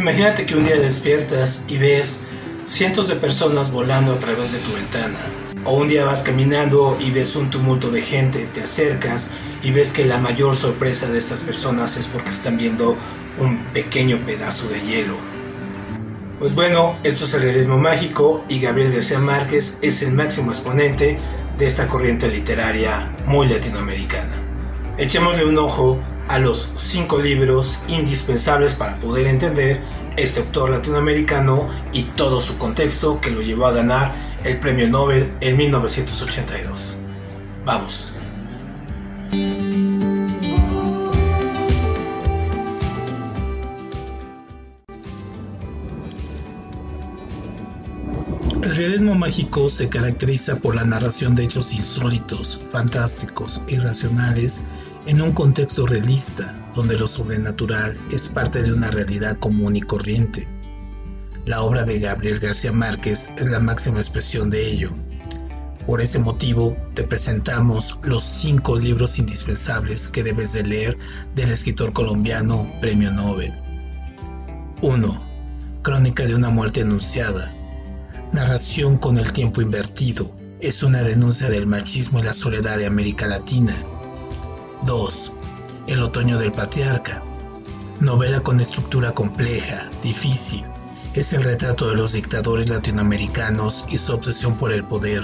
[0.00, 2.22] Imagínate que un día despiertas y ves
[2.64, 5.18] cientos de personas volando a través de tu ventana.
[5.66, 9.32] O un día vas caminando y ves un tumulto de gente, te acercas
[9.62, 12.96] y ves que la mayor sorpresa de estas personas es porque están viendo
[13.38, 15.18] un pequeño pedazo de hielo.
[16.38, 21.18] Pues bueno, esto es el realismo mágico y Gabriel García Márquez es el máximo exponente
[21.58, 24.32] de esta corriente literaria muy latinoamericana.
[24.96, 26.00] Echémosle un ojo
[26.30, 29.82] a los cinco libros indispensables para poder entender
[30.16, 34.14] este autor latinoamericano y todo su contexto que lo llevó a ganar
[34.44, 37.02] el premio Nobel en 1982.
[37.64, 38.12] Vamos.
[48.62, 54.64] El realismo mágico se caracteriza por la narración de hechos insólitos, fantásticos, irracionales,
[55.06, 60.46] en un contexto realista, donde lo sobrenatural es parte de una realidad común y corriente.
[61.46, 64.90] La obra de Gabriel García Márquez es la máxima expresión de ello.
[65.86, 70.98] Por ese motivo, te presentamos los cinco libros indispensables que debes de leer
[71.34, 73.52] del escritor colombiano Premio Nobel.
[74.82, 75.26] 1.
[75.82, 77.54] Crónica de una muerte anunciada.
[78.32, 80.36] Narración con el tiempo invertido.
[80.60, 83.74] Es una denuncia del machismo y la soledad de América Latina.
[84.84, 85.32] 2.
[85.88, 87.22] El otoño del patriarca.
[88.00, 90.64] Novela con estructura compleja, difícil.
[91.12, 95.22] Es el retrato de los dictadores latinoamericanos y su obsesión por el poder.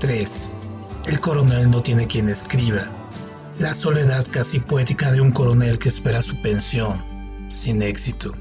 [0.00, 0.52] 3.
[1.06, 2.90] El coronel no tiene quien escriba.
[3.58, 7.04] La soledad casi poética de un coronel que espera su pensión,
[7.48, 8.32] sin éxito.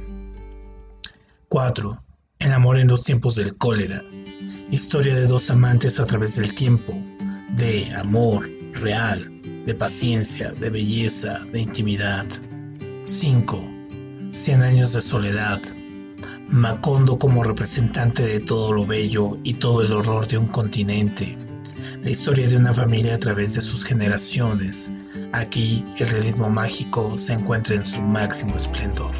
[1.49, 2.03] 4.
[2.39, 4.01] El amor en los tiempos del cólera.
[4.71, 6.93] Historia de dos amantes a través del tiempo,
[7.55, 12.25] de amor real, de paciencia, de belleza, de intimidad.
[13.05, 13.61] 5.
[14.33, 15.61] Cien años de soledad.
[16.47, 21.37] Macondo como representante de todo lo bello y todo el horror de un continente.
[22.01, 24.95] La historia de una familia a través de sus generaciones.
[25.31, 29.11] Aquí el realismo mágico se encuentra en su máximo esplendor.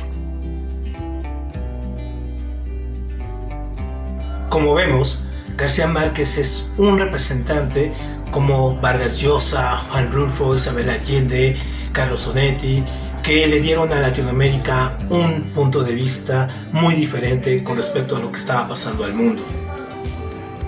[4.50, 5.24] Como vemos,
[5.56, 7.94] García Márquez es un representante
[8.32, 11.58] como Vargas Llosa, Juan Rulfo, Isabel Allende,
[11.92, 12.84] Carlos Sonetti,
[13.24, 18.32] que le dieron a Latinoamérica un punto de vista muy diferente con respecto a lo
[18.32, 19.44] que estaba pasando al mundo.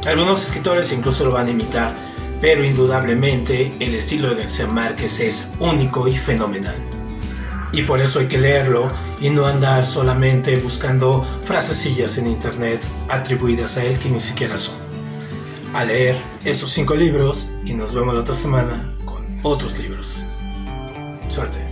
[0.06, 1.94] Algunos escritores incluso lo van a imitar,
[2.42, 6.76] pero indudablemente el estilo de García Márquez es único y fenomenal.
[7.72, 13.78] Y por eso hay que leerlo y no andar solamente buscando frasecillas en internet atribuidas
[13.78, 14.81] a él que ni siquiera son.
[15.74, 20.26] A leer esos cinco libros y nos vemos la otra semana con otros libros.
[21.30, 21.71] Suerte.